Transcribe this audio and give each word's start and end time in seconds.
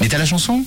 Mais 0.00 0.08
t'as 0.08 0.18
la 0.18 0.24
chanson? 0.24 0.64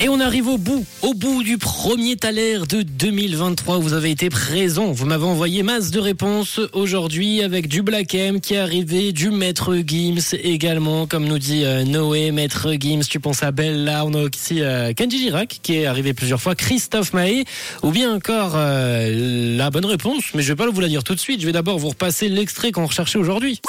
Et 0.00 0.08
on 0.08 0.20
arrive 0.20 0.48
au 0.48 0.56
bout, 0.56 0.86
au 1.02 1.12
bout 1.12 1.42
du 1.42 1.58
premier 1.58 2.16
Thaler 2.16 2.60
de 2.66 2.80
2023. 2.80 3.76
Vous 3.76 3.92
avez 3.92 4.10
été 4.10 4.30
présent. 4.30 4.90
Vous 4.92 5.04
m'avez 5.04 5.26
envoyé 5.26 5.62
masse 5.62 5.90
de 5.90 6.00
réponses 6.00 6.60
aujourd'hui 6.72 7.42
avec 7.42 7.68
du 7.68 7.82
Black 7.82 8.14
M 8.14 8.40
qui 8.40 8.54
est 8.54 8.58
arrivé, 8.58 9.12
du 9.12 9.28
Maître 9.30 9.76
Gims 9.86 10.34
également, 10.42 11.06
comme 11.06 11.26
nous 11.26 11.38
dit 11.38 11.66
euh, 11.66 11.84
Noé, 11.84 12.30
Maître 12.30 12.72
Gims. 12.80 13.02
Tu 13.06 13.20
penses 13.20 13.42
à 13.42 13.50
Bella. 13.50 14.06
On 14.06 14.14
a 14.14 14.22
aussi 14.22 14.62
euh, 14.62 14.94
Kenji 14.94 15.18
Girac 15.18 15.60
qui 15.62 15.76
est 15.76 15.84
arrivé 15.84 16.14
plusieurs 16.14 16.40
fois, 16.40 16.54
Christophe 16.54 17.12
Mahé, 17.12 17.44
ou 17.82 17.90
bien 17.90 18.14
encore 18.14 18.52
euh, 18.54 19.58
la 19.58 19.68
bonne 19.68 19.84
réponse. 19.84 20.24
Mais 20.34 20.40
je 20.40 20.48
vais 20.48 20.56
pas 20.56 20.66
vous 20.70 20.80
la 20.80 20.88
dire 20.88 21.04
tout 21.04 21.14
de 21.14 21.20
suite. 21.20 21.42
Je 21.42 21.46
vais 21.46 21.52
d'abord 21.52 21.78
vous 21.78 21.90
repasser 21.90 22.30
l'extrait 22.30 22.72
qu'on 22.72 22.86
recherchait 22.86 23.18
aujourd'hui. 23.18 23.60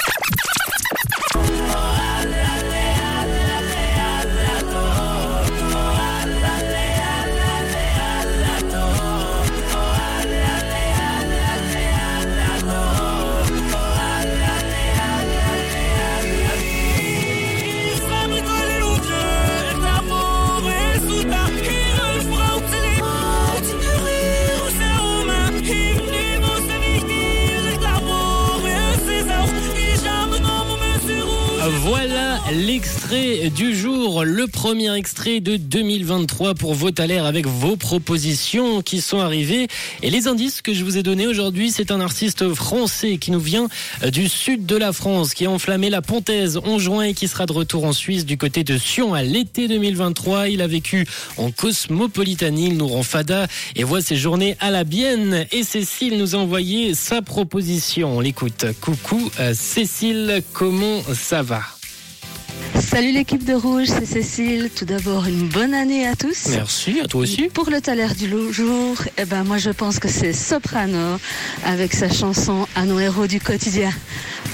Voilà 31.62 32.40
l'extrait 32.52 33.50
du 33.50 33.76
jour, 33.76 34.24
le 34.24 34.46
premier 34.46 34.94
extrait 34.96 35.40
de 35.40 35.58
2023 35.58 36.54
pour 36.54 36.72
vos 36.72 36.88
l'air 37.06 37.26
avec 37.26 37.46
vos 37.46 37.76
propositions 37.76 38.80
qui 38.80 39.02
sont 39.02 39.20
arrivées. 39.20 39.68
Et 40.02 40.08
les 40.08 40.26
indices 40.26 40.62
que 40.62 40.72
je 40.72 40.82
vous 40.84 40.96
ai 40.96 41.02
donnés 41.02 41.26
aujourd'hui, 41.26 41.70
c'est 41.70 41.90
un 41.90 42.00
artiste 42.00 42.54
français 42.54 43.18
qui 43.18 43.30
nous 43.30 43.40
vient 43.40 43.68
du 44.10 44.28
sud 44.28 44.64
de 44.64 44.76
la 44.76 44.94
France, 44.94 45.34
qui 45.34 45.44
a 45.44 45.50
enflammé 45.50 45.90
la 45.90 46.00
Pontaise 46.00 46.58
en 46.64 46.78
juin 46.78 47.02
et 47.02 47.14
qui 47.14 47.28
sera 47.28 47.44
de 47.44 47.52
retour 47.52 47.84
en 47.84 47.92
Suisse 47.92 48.24
du 48.24 48.38
côté 48.38 48.64
de 48.64 48.78
Sion 48.78 49.12
à 49.12 49.22
l'été 49.22 49.68
2023. 49.68 50.48
Il 50.48 50.62
a 50.62 50.66
vécu 50.66 51.06
en 51.36 51.50
Cosmopolitanie, 51.50 52.68
il 52.68 52.78
nous 52.78 52.88
rend 52.88 53.02
fada 53.02 53.48
et 53.76 53.84
voit 53.84 54.00
ses 54.00 54.16
journées 54.16 54.56
à 54.60 54.70
la 54.70 54.84
Bienne. 54.84 55.46
Et 55.52 55.62
Cécile 55.62 56.16
nous 56.16 56.34
a 56.34 56.38
envoyé 56.38 56.94
sa 56.94 57.20
proposition. 57.20 58.16
On 58.16 58.20
l'écoute. 58.20 58.64
Coucou 58.80 59.30
euh, 59.40 59.52
Cécile, 59.54 60.42
comment 60.54 61.02
ça 61.12 61.42
va? 61.42 61.59
Salut 62.80 63.12
l'équipe 63.12 63.44
de 63.44 63.52
Rouge, 63.52 63.86
c'est 63.86 64.06
Cécile. 64.06 64.70
Tout 64.74 64.84
d'abord, 64.84 65.26
une 65.26 65.48
bonne 65.48 65.74
année 65.74 66.06
à 66.06 66.16
tous. 66.16 66.48
Merci, 66.50 67.00
à 67.02 67.06
toi 67.06 67.22
aussi. 67.22 67.48
Pour 67.48 67.70
le 67.70 67.80
taler 67.80 68.06
du 68.18 68.30
jour, 68.52 68.96
eh 69.18 69.24
ben, 69.24 69.44
moi 69.44 69.58
je 69.58 69.70
pense 69.70 69.98
que 69.98 70.08
c'est 70.08 70.32
Soprano 70.32 71.18
avec 71.64 71.92
sa 71.92 72.10
chanson 72.10 72.66
À 72.74 72.84
nos 72.84 72.98
héros 72.98 73.26
du 73.26 73.40
quotidien. 73.40 73.90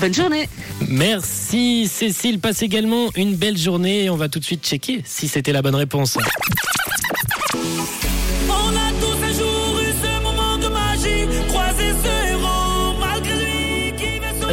Bonne 0.01 0.15
journée. 0.15 0.49
Merci 0.89 1.89
Cécile, 1.89 2.41
passe 2.41 2.63
également 2.63 3.11
une 3.17 3.35
belle 3.35 3.57
journée 3.57 4.05
et 4.05 4.11
on 4.11 4.17
va 4.17 4.29
tout 4.29 4.39
de 4.39 4.45
suite 4.45 4.65
checker 4.65 5.03
si 5.05 5.29
c'était 5.29 5.53
la 5.53 5.63
bonne 5.63 5.77
réponse. 5.77 6.19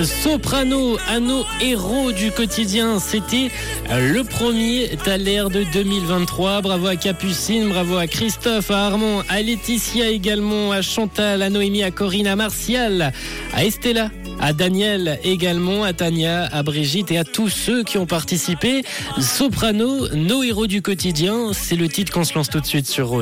Soprano 0.06 0.98
à 1.08 1.20
nos 1.20 1.46
héros 1.62 2.12
du 2.12 2.32
quotidien, 2.32 3.00
c'était 3.00 3.50
le 3.90 4.23
premier 4.23 4.90
Thaler 5.04 5.46
de 5.52 5.64
2023. 5.72 6.62
Bravo 6.62 6.88
à 6.88 6.96
Capucine, 6.96 7.70
bravo 7.70 7.98
à 7.98 8.08
Christophe, 8.08 8.72
à 8.72 8.88
Armand, 8.88 9.22
à 9.30 9.42
Laetitia 9.42 10.09
également, 10.09 10.72
à 10.72 10.81
Chantal, 10.81 11.42
à 11.42 11.50
Noémie, 11.50 11.84
à 11.84 11.92
Corinne, 11.92 12.28
à 12.28 12.36
Martial, 12.36 13.13
à 13.53 13.66
Estella. 13.66 14.09
À 14.40 14.52
Daniel 14.52 15.19
également, 15.24 15.86
à 15.86 15.94
Tania, 15.94 16.50
à 16.52 16.63
Brigitte 16.63 17.12
et 17.12 17.18
à 17.18 17.24
tous 17.24 17.47
ceux 17.47 17.84
qui 17.84 17.97
ont 17.97 18.06
participé. 18.06 18.84
Soprano, 19.19 20.09
nos 20.16 20.44
héros 20.44 20.68
du 20.68 20.81
quotidien, 20.81 21.53
c'est 21.53 21.78
le 21.78 21.88
titre 21.88 22.12
qu'on 22.12 22.25
se 22.25 22.34
lance 22.34 22.50
tout 22.50 22.59
de 22.59 22.66
suite 22.66 22.88
sur. 22.88 23.22